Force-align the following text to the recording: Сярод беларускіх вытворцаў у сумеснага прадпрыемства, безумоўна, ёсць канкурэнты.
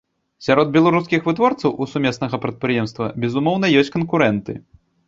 Сярод 0.45 0.71
беларускіх 0.77 1.27
вытворцаў 1.27 1.75
у 1.81 1.89
сумеснага 1.93 2.35
прадпрыемства, 2.47 3.13
безумоўна, 3.27 3.65
ёсць 3.85 3.95
канкурэнты. 3.99 4.63